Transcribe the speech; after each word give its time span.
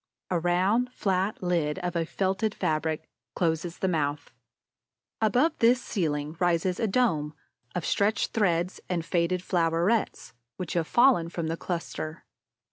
A 0.31 0.39
round, 0.39 0.91
flat 0.95 1.43
lid, 1.43 1.77
of 1.77 1.95
a 1.95 2.05
felted 2.07 2.55
fabric, 2.55 3.07
closes 3.35 3.77
the 3.77 3.87
mouth. 3.87 4.31
Above 5.21 5.55
this 5.59 5.79
ceiling 5.79 6.35
rises 6.39 6.79
a 6.79 6.87
dome 6.87 7.35
of 7.75 7.85
stretched 7.85 8.31
threads 8.33 8.79
and 8.89 9.05
faded 9.05 9.43
flowerets 9.43 10.33
which 10.57 10.73
have 10.73 10.87
fallen 10.87 11.29
from 11.29 11.49
the 11.49 11.55
cluster. 11.55 12.25